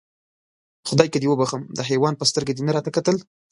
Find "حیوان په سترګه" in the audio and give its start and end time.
1.89-2.51